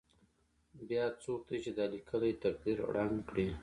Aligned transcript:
بیا 0.87 1.03
څوک 1.23 1.39
دی 1.47 1.57
چې 1.63 1.71
دا 1.77 1.85
لیکلی 1.93 2.31
تقدیر 2.43 2.77
ړنګ 2.95 3.15
کړي. 3.29 3.47